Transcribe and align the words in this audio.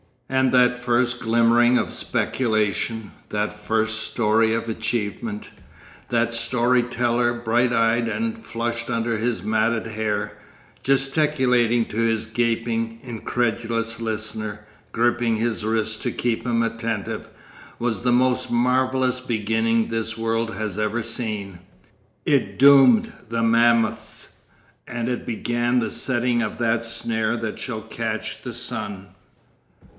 And 0.29 0.51
that 0.53 0.75
first 0.77 1.19
glimmering 1.19 1.77
of 1.77 1.93
speculation, 1.93 3.11
that 3.29 3.53
first 3.53 3.99
story 4.09 4.53
of 4.53 4.67
achievement, 4.67 5.51
that 6.09 6.33
story 6.33 6.81
teller 6.83 7.33
bright 7.33 7.73
eyed 7.73 8.07
and 8.07 8.43
flushed 8.43 8.89
under 8.89 9.17
his 9.17 9.43
matted 9.43 9.87
hair, 9.87 10.37
gesticulating 10.83 11.85
to 11.87 11.97
his 11.97 12.25
gaping, 12.25 12.99
incredulous 13.03 13.99
listener, 13.99 14.65
gripping 14.91 15.35
his 15.35 15.63
wrist 15.65 16.01
to 16.03 16.11
keep 16.11 16.47
him 16.47 16.63
attentive, 16.63 17.27
was 17.77 18.01
the 18.01 18.13
most 18.13 18.49
marvellous 18.49 19.19
beginning 19.19 19.89
this 19.89 20.17
world 20.17 20.55
has 20.55 20.79
ever 20.79 21.03
seen. 21.03 21.59
It 22.25 22.57
doomed 22.57 23.11
the 23.29 23.43
mammoths, 23.43 24.35
and 24.87 25.09
it 25.09 25.27
began 25.27 25.77
the 25.79 25.91
setting 25.91 26.41
of 26.41 26.57
that 26.57 26.83
snare 26.83 27.35
that 27.37 27.59
shall 27.59 27.81
catch 27.81 28.41
the 28.41 28.53
sun. 28.53 29.07